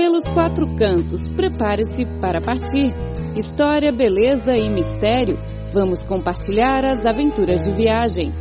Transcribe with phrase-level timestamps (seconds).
[0.00, 2.90] Pelos quatro cantos, prepare-se para partir.
[3.36, 5.36] História, beleza e mistério.
[5.74, 8.32] Vamos compartilhar as aventuras de viagem.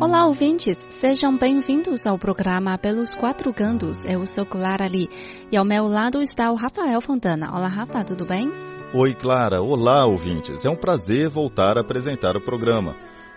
[0.00, 0.78] Olá, ouvintes!
[0.88, 3.98] Sejam bem-vindos ao programa Pelos Quatro Cantos.
[4.06, 5.10] Eu sou Clara Lee
[5.52, 7.54] e ao meu lado está o Rafael Fontana.
[7.54, 8.50] Olá, Rafa, tudo bem?
[8.92, 9.62] Oi, Clara.
[9.62, 10.64] Olá, ouvintes.
[10.64, 12.96] É um prazer voltar a apresentar o programa.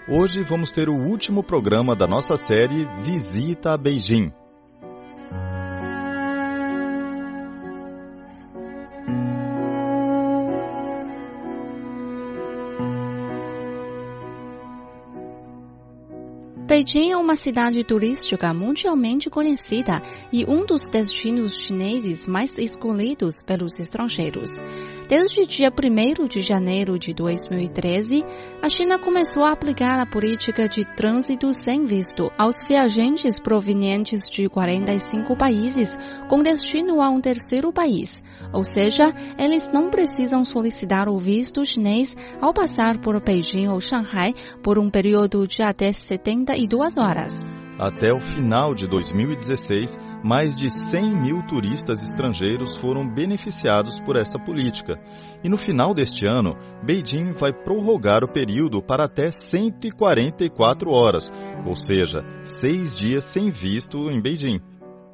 [0.10, 4.34] Hoje vamos ter o último programa da nossa série Visita a Beijing.
[16.66, 23.80] Beijing é uma cidade turística mundialmente conhecida e um dos destinos chineses mais escolhidos pelos
[23.80, 24.50] estrangeiros.
[25.16, 28.26] Desde o dia 1 de janeiro de 2013,
[28.64, 34.50] a China começou a aplicar a política de trânsito sem visto aos viajantes provenientes de
[34.50, 35.96] 45 países
[36.28, 38.20] com destino a um terceiro país.
[38.52, 44.34] Ou seja, eles não precisam solicitar o visto chinês ao passar por Beijing ou Shanghai
[44.64, 47.40] por um período de até 72 horas.
[47.78, 54.40] Até o final de 2016, mais de 100 mil turistas estrangeiros foram beneficiados por essa
[54.40, 54.98] política.
[55.44, 61.30] E no final deste ano, Beijing vai prorrogar o período para até 144 horas,
[61.66, 64.62] ou seja, seis dias sem visto em Beijing.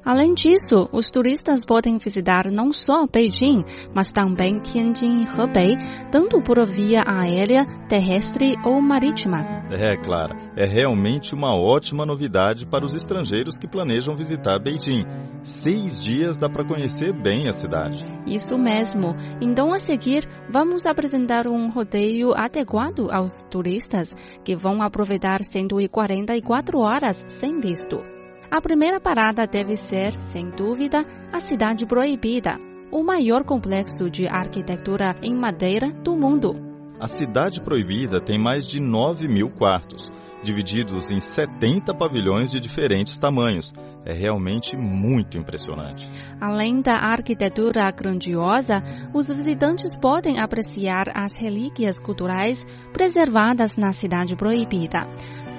[0.04, 5.76] Além disso, os turistas podem visitar não só Beijing, mas também Tianjin e Hebei,
[6.10, 9.40] tanto por via aérea, terrestre ou marítima.
[9.70, 15.04] É, claro, é realmente uma ótima novidade para os estrangeiros que planejam visitar Beijing.
[15.42, 18.04] Seis dias dá para conhecer bem a cidade.
[18.26, 19.14] Isso mesmo.
[19.40, 24.14] Então, a seguir, vamos apresentar um rodeio adequado aos turistas
[24.44, 28.19] que vão aproveitar 144 horas sem visto.
[28.50, 32.58] A primeira parada deve ser, sem dúvida, a Cidade Proibida,
[32.90, 36.56] o maior complexo de arquitetura em madeira do mundo.
[36.98, 40.10] A Cidade Proibida tem mais de 9 mil quartos,
[40.42, 43.72] divididos em 70 pavilhões de diferentes tamanhos.
[44.04, 46.08] É realmente muito impressionante.
[46.40, 48.82] Além da arquitetura grandiosa,
[49.14, 55.06] os visitantes podem apreciar as relíquias culturais preservadas na Cidade Proibida.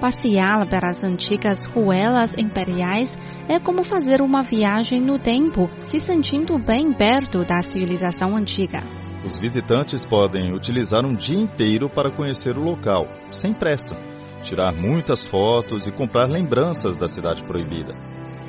[0.02, 3.16] Passear pelas antigas ruelas imperiais
[3.48, 8.82] é como fazer uma viagem no tempo, se sentindo bem perto da civilização antiga.
[9.24, 13.94] Os visitantes podem utilizar um dia inteiro para conhecer o local, sem pressa,
[14.42, 17.94] tirar muitas fotos e comprar lembranças da cidade proibida.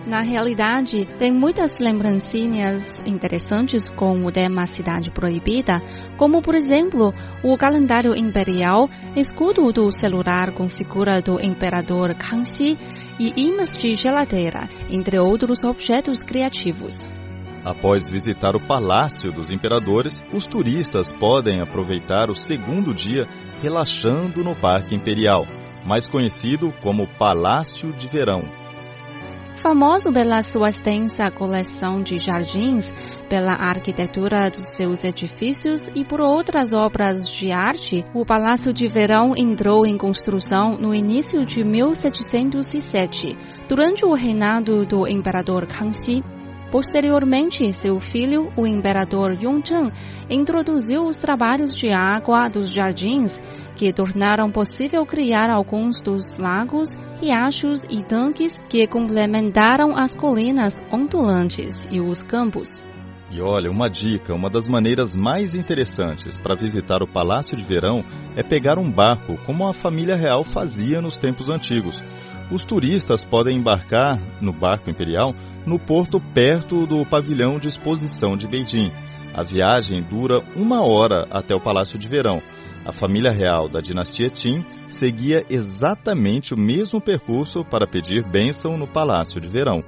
[0.05, 5.81] Na realidade, tem muitas lembrancinhas interessantes com o tema Cidade Proibida,
[6.17, 12.77] como, por exemplo, o calendário imperial, escudo do celular com figura do imperador Kangxi
[13.17, 17.07] e imãs de geladeira, entre outros objetos criativos.
[17.63, 23.23] Após visitar o Palácio dos Imperadores, os turistas podem aproveitar o segundo dia
[23.61, 25.45] relaxando no Parque Imperial,
[25.85, 28.62] mais conhecido como Palácio de Verão.
[29.55, 32.93] Famoso pela sua extensa coleção de jardins,
[33.29, 39.33] pela arquitetura dos seus edifícios e por outras obras de arte, o Palácio de Verão
[39.37, 43.37] entrou em construção no início de 1707,
[43.69, 46.21] durante o reinado do imperador Kangxi.
[46.71, 49.91] Posteriormente, seu filho, o imperador Yongzheng,
[50.29, 53.39] introduziu os trabalhos de água dos jardins,
[53.75, 56.89] que tornaram possível criar alguns dos lagos
[57.23, 62.67] riachos e tanques que complementaram as colinas ondulantes e os campos.
[63.31, 68.03] E olha, uma dica, uma das maneiras mais interessantes para visitar o Palácio de Verão
[68.35, 72.03] é pegar um barco, como a família real fazia nos tempos antigos.
[72.51, 75.33] Os turistas podem embarcar no barco imperial
[75.65, 78.91] no porto perto do pavilhão de exposição de Beijing.
[79.33, 82.41] A viagem dura uma hora até o Palácio de Verão.
[82.85, 84.63] A família real da dinastia Qin
[85.03, 89.83] seguia exatamente o mesmo percurso para pedir bênção no Palácio de Verão.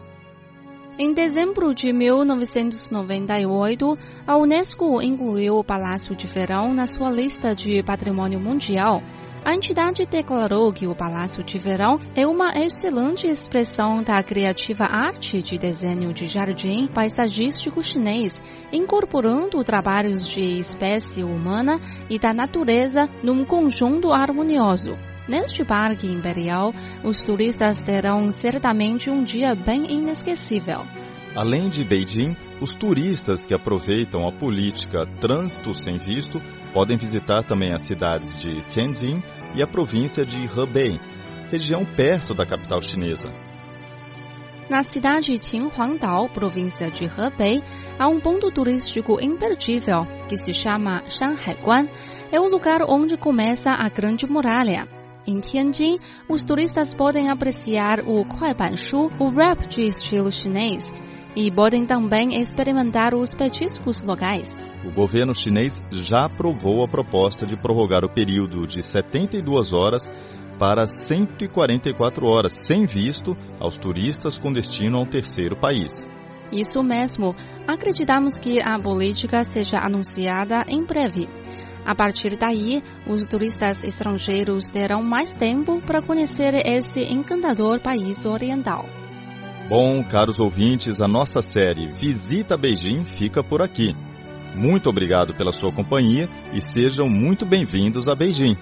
[1.00, 3.97] Em dezembro de 1998,
[4.27, 9.01] a Unesco incluiu o Palácio de Verão na sua lista de patrimônio mundial.
[9.45, 15.39] A entidade declarou que o Palácio de Verão é uma excelente expressão da criativa arte
[15.39, 18.42] de desenho de jardim paisagístico chinês,
[18.74, 24.97] incorporando trabalhos de espécie humana e da natureza num conjunto harmonioso.
[25.30, 31.05] Neste parque imperial, os turistas terão certamente um dia bem inesquecível.
[31.36, 36.40] Além de Beijing, os turistas que aproveitam a política trânsito sem visto
[36.74, 39.22] podem visitar também as cidades de Tianjin
[39.54, 40.98] e a província de Hebei,
[41.52, 43.30] região perto da capital chinesa.
[44.70, 47.62] Na cidade de Qinhuangdao, província de Hebei,
[48.00, 51.90] há um ponto turístico imperdível que se chama Shanhaiguan.
[52.32, 54.88] É o lugar onde começa a Grande Muralha.
[55.28, 56.00] Em Tianjin,
[56.30, 60.92] os turistas podem apreciar o Kuaibanshu, o rap de estilo chinês,
[61.36, 64.52] e podem também experimentar os petiscos locais.
[64.86, 70.04] O governo chinês já aprovou a proposta de prorrogar o período de 72 horas
[70.58, 75.92] para 144 horas sem visto aos turistas com destino a um terceiro país.
[76.52, 77.36] Isso mesmo.
[77.68, 81.28] Acreditamos que a política seja anunciada em breve.
[81.86, 88.86] A partir daí, os turistas estrangeiros terão mais tempo para conhecer esse encantador país oriental.
[89.67, 93.95] Bom, caros ouvintes, a nossa série Visita Beijing fica por aqui.
[94.56, 98.56] Muito obrigado pela sua companhia e sejam muito bem-vindos a Beijing.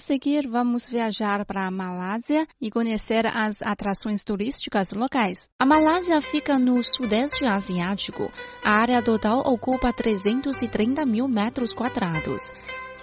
[0.00, 5.48] Seguir, vamos viajar para a Malásia e conhecer as atrações turísticas locais.
[5.58, 8.30] A Malásia fica no sudeste asiático.
[8.64, 12.40] A área total ocupa 330 mil metros quadrados.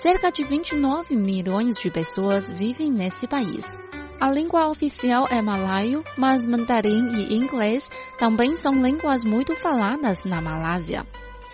[0.01, 3.65] Cerca de 29 milhões de pessoas vivem nesse país.
[4.19, 10.41] A língua oficial é malaio, mas mandarim e inglês também são línguas muito faladas na
[10.41, 11.05] Malásia.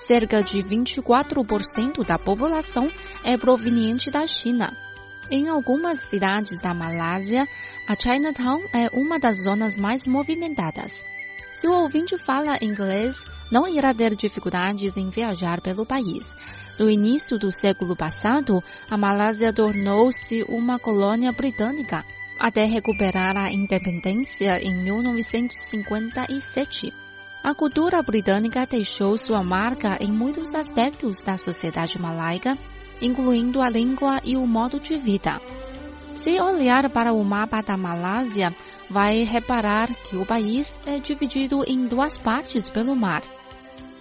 [0.08, 2.88] Cerca de 24% da população
[3.24, 4.74] é proveniente da China.
[5.32, 7.48] Em algumas cidades da Malásia,
[7.88, 11.02] a Chinatown é uma das zonas mais movimentadas.
[11.54, 16.30] Se o ouvinte fala inglês, não irá ter dificuldades em viajar pelo país.
[16.78, 22.04] No início do século passado, a Malásia tornou-se uma colônia britânica,
[22.40, 26.92] até recuperar a independência em 1957.
[27.44, 32.58] A cultura britânica deixou sua marca em muitos aspectos da sociedade malaica
[33.04, 35.40] incluindo a língua e o modo de vida.
[36.16, 38.56] Se olhar para o mapa da Malásia,
[38.90, 43.22] vai reparar que o país é dividido em duas partes pelo mar: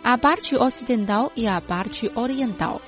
[0.04, 2.80] a parte ocidental e a parte oriental.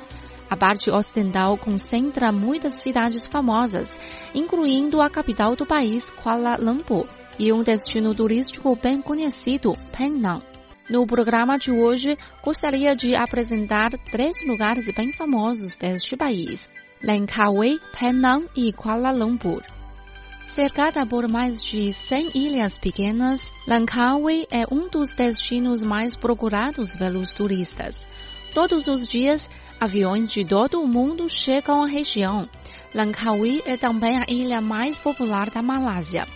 [0.49, 3.99] A parte ocidental concentra muitas cidades famosas,
[4.35, 7.09] incluindo a capital do país, Kuala Lumpur,
[7.39, 10.54] e um destino turístico bem conhecido, Penang.
[10.89, 16.69] No programa de hoje, gostaria de apresentar três lugares bem famosos deste país:
[17.03, 19.63] Langkawi, Penang e Kuala Lumpur.
[20.55, 27.33] Cercada por mais de 100 ilhas pequenas, Langkawi é um dos destinos mais procurados pelos
[27.33, 27.97] turistas.
[28.53, 29.49] Todos os dias,
[29.81, 32.47] aviões de todo o mundo chegam à região.
[32.95, 36.27] Langkawi é também a ilha mais popular da Malásia.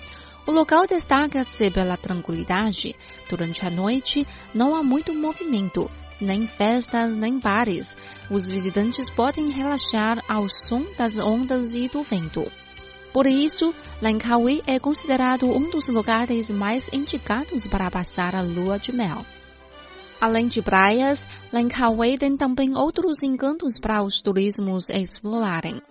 [0.48, 2.96] O local destaca-se pela tranquilidade.
[3.28, 7.94] Durante a noite, não há muito movimento, nem festas, nem bares.
[8.30, 12.50] Os visitantes podem relaxar ao som das ondas e do vento.
[13.12, 18.90] Por isso, Langkawi é considerado um dos lugares mais indicados para passar a lua de
[18.90, 19.26] mel.
[20.18, 25.82] Além de praias, Langkawi tem também outros encantos para os turismos explorarem.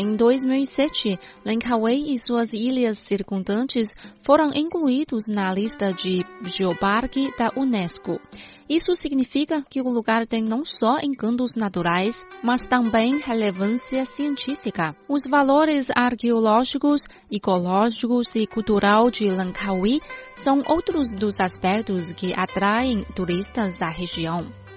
[0.00, 6.24] Em 2007, Langkawi e suas ilhas circundantes foram incluídos na lista de
[6.56, 8.20] Geoparque da Unesco.
[8.68, 14.94] Isso significa que o lugar tem não só encantos naturais, mas também relevância científica.
[15.08, 19.98] Os valores arqueológicos, ecológicos e cultural de Langkawi
[20.36, 24.67] são outros dos aspectos que atraem turistas da região.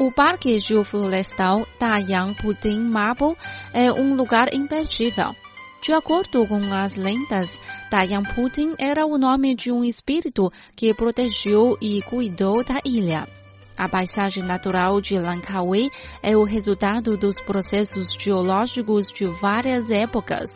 [0.00, 3.36] O Parque Geoflorestal Dayang Puting Marble
[3.74, 5.36] é um lugar imperdível.
[5.82, 7.50] De acordo com as lendas,
[7.90, 13.28] Dayang Puting era o nome de um espírito que protegeu e cuidou da ilha.
[13.76, 15.90] A paisagem natural de Langkawi
[16.22, 20.48] é o resultado dos processos geológicos de várias épocas,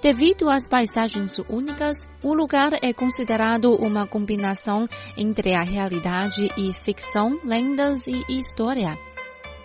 [0.00, 4.86] Devido às paisagens únicas, o lugar é considerado uma combinação
[5.16, 8.96] entre a realidade e ficção, lendas e história.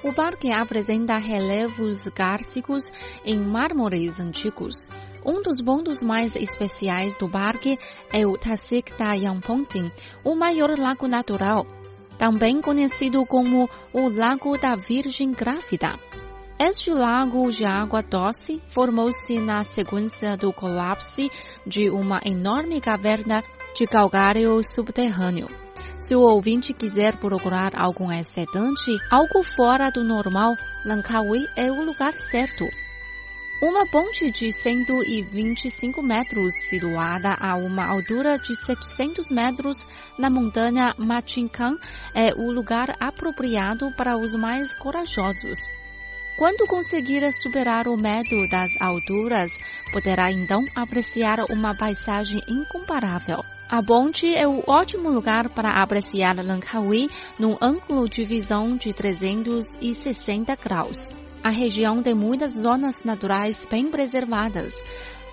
[0.04, 2.86] O parque apresenta relevos gársicos
[3.24, 4.88] em mármores antigos.
[5.24, 7.78] Um dos pontos mais especiais do parque
[8.12, 8.92] é o Tasik
[9.46, 9.92] Ponting,
[10.24, 11.64] o maior lago natural,
[12.18, 15.94] também conhecido como o Lago da Virgem Grávida.
[16.66, 21.30] Este lago de água doce formou-se na sequência do colapso
[21.68, 23.44] de uma enorme caverna
[23.76, 25.50] de calcário subterrâneo.
[26.00, 30.54] Se o ouvinte quiser procurar algum excedente, algo fora do normal,
[30.86, 32.64] Langkawi é o lugar certo.
[33.62, 39.86] Uma ponte de 125 metros, situada a uma altura de 700 metros
[40.18, 41.76] na montanha Machinkan,
[42.16, 45.58] é o lugar apropriado para os mais corajosos.
[46.38, 49.52] Quando conseguir superar o medo das alturas,
[49.92, 53.44] poderá então apreciar uma paisagem incomparável.
[53.70, 57.10] A ponte é um ótimo lugar para apreciar Langkawi
[57.40, 61.00] num ângulo de visão de 360 graus.
[61.44, 64.74] A região tem muitas zonas naturais bem preservadas.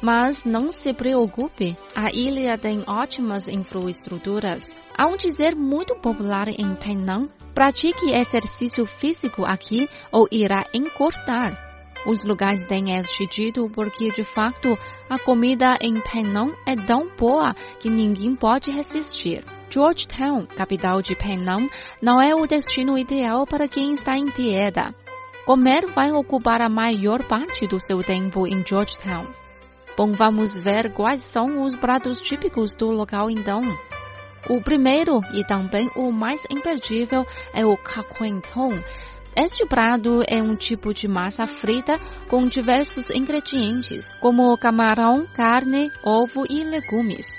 [0.02, 4.62] Mas não se preocupe, a ilha tem ótimas infraestruturas.
[4.97, 11.71] Há um dizer muito popular em Penang: pratique exercício físico aqui ou irá encurtar.
[12.07, 14.78] Os lugares têm este dito porque, de fato,
[15.09, 19.45] a comida em Penang é tão boa que ninguém pode resistir.
[19.69, 24.95] Georgetown, capital de Penang, não é o destino ideal para quem está em dieta.
[25.45, 29.26] Comer vai ocupar a maior parte do seu tempo em Georgetown.
[29.97, 33.61] Bom, vamos ver quais são os pratos típicos do local então.
[34.49, 38.82] O primeiro e também o mais imperdível é o Kakwentong,
[39.37, 46.44] este prato é um tipo de massa frita com diversos ingredientes, como camarão, carne, ovo
[46.50, 47.38] e legumes.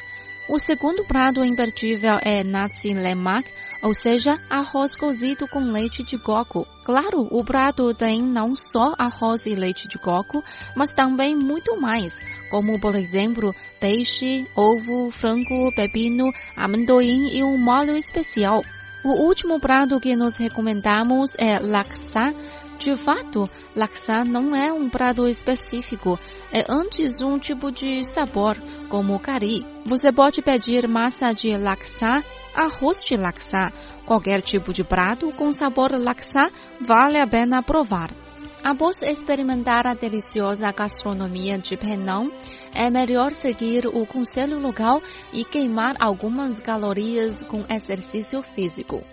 [0.50, 3.52] O segundo prato imperdível é nasi lemak,
[3.84, 6.66] ou seja, arroz cozido com leite de coco.
[6.86, 10.42] Claro, o prato tem não só arroz e leite de coco,
[10.76, 12.14] mas também muito mais,
[12.52, 18.62] como por exemplo, peixe, ovo, frango, pepino, amendoim e um molho especial.
[19.04, 22.34] O último prato que nos recomendamos é laksa.
[22.78, 23.44] De fato,
[23.76, 26.20] laksa não é um prato específico,
[26.52, 28.58] é antes um tipo de sabor,
[28.90, 29.66] como curry.
[29.86, 32.24] Você pode pedir massa de laksa,
[32.56, 33.72] arroz de laksa,
[34.06, 38.31] qualquer tipo de prato com sabor laksa vale a pena provar.
[38.64, 42.32] Após experimentar a deliciosa gastronomia de Penang,
[42.76, 45.02] é melhor seguir o conselho local
[45.34, 49.04] e queimar algumas calorias com exercício físico.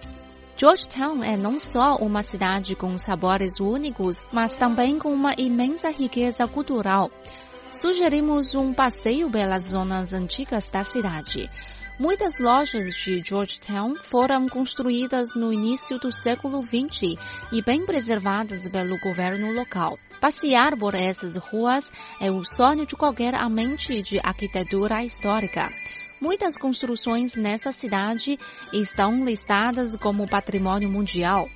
[0.54, 6.46] Georgetown é não só uma cidade com sabores únicos, mas também com uma imensa riqueza
[6.46, 7.10] cultural.
[7.70, 11.48] Sugerimos um passeio pelas zonas antigas da cidade.
[11.98, 18.96] Muitas lojas de Georgetown foram construídas no início do século XX e bem preservadas pelo
[19.00, 19.98] governo local.
[20.20, 21.90] Passear por essas ruas
[22.20, 25.72] é o sonho de qualquer amante de arquitetura histórica.
[26.20, 28.38] Muitas construções nessa cidade
[28.72, 31.48] estão listadas como patrimônio mundial.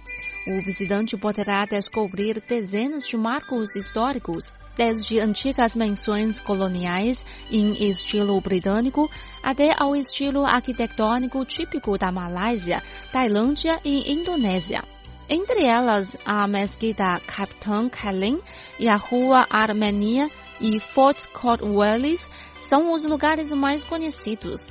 [0.48, 4.42] O visitante poderá descobrir dezenas de marcos históricos
[4.76, 9.10] desde antigas mansões coloniais em estilo britânico
[9.42, 14.82] até ao estilo arquitetônico típico da Malásia, Tailândia e Indonésia.
[15.28, 18.40] Entre elas, a mesquita Captain Kaling
[18.78, 22.26] e a Rua Armênia e Fort Cornwallis
[22.60, 24.66] são os lugares mais conhecidos.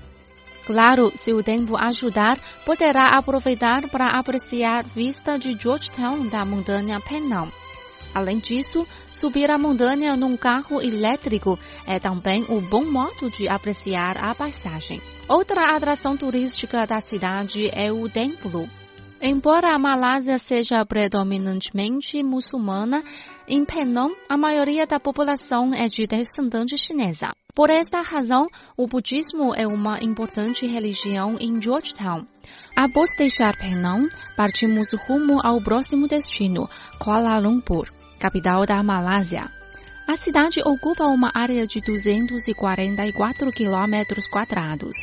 [0.65, 7.51] Claro, se o tempo ajudar, poderá aproveitar para apreciar vista de Georgetown da montanha Penang.
[8.13, 14.17] Além disso, subir a montanha num carro elétrico é também um bom modo de apreciar
[14.17, 15.01] a paisagem.
[15.29, 18.67] Outra atração turística da cidade é o templo.
[19.23, 23.03] Embora a Malásia seja predominantemente muçulmana,
[23.47, 27.31] em Penang a maioria da população é de descendente chinesa.
[27.53, 32.25] Por esta razão, o budismo é uma importante religião em Georgetown.
[32.75, 39.49] Após deixar Penang, partimos rumo ao próximo destino, Kuala Lumpur capital da Malásia.
[40.07, 44.95] A cidade ocupa uma área de 244 quilômetros quadrados.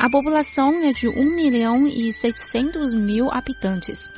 [0.00, 4.10] A população é de 1 milhão e 600 mil habitantes.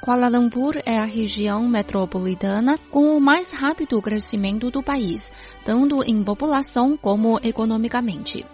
[0.00, 5.32] Kuala Lumpur é a região metropolitana com o mais rápido crescimento do país,
[5.64, 8.46] tanto em população como economicamente.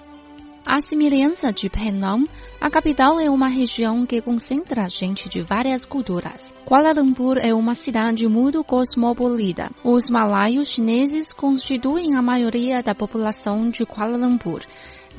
[0.66, 2.26] A semelhança de Penang,
[2.59, 6.54] a capital é uma região que concentra gente de várias culturas.
[6.64, 9.71] Kuala Lumpur é uma cidade muito cosmopolita.
[9.85, 14.62] Os malaios chineses constituem a maioria da população de Kuala Lumpur.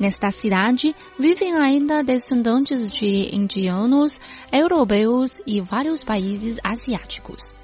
[0.00, 4.18] Nesta cidade vivem ainda descendentes de indianos,
[4.52, 7.54] europeus e vários países asiáticos.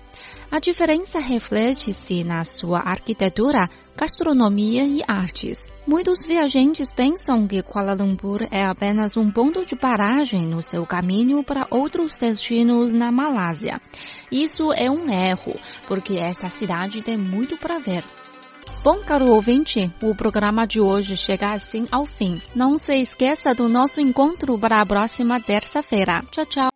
[0.51, 5.69] A diferença reflete-se na sua arquitetura, gastronomia e artes.
[5.87, 11.43] Muitos viajantes pensam que Kuala Lumpur é apenas um ponto de paragem no seu caminho
[11.43, 13.81] para outros destinos na Malásia.
[14.31, 15.55] Isso é um erro,
[15.87, 18.05] porque esta cidade tem muito para ver.
[18.85, 22.43] Bom, caro ouvinte, o programa de hoje chega assim ao fim.
[22.55, 26.25] Não se esqueça do nosso encontro para a próxima terça-feira.
[26.31, 26.72] Tchau, tchau.